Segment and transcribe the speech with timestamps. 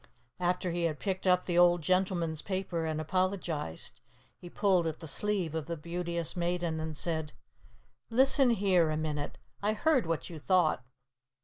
[0.39, 4.01] After he had picked up the old gentleman's paper and apologized,
[4.39, 7.33] he pulled at the sleeve of the Beauteous Maiden and said,
[8.09, 9.37] "Listen here a minute.
[9.61, 10.83] I heard what you thought."